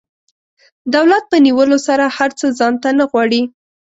[0.95, 3.41] دولت په نیولو سره هر څه ځان ته نه غواړي.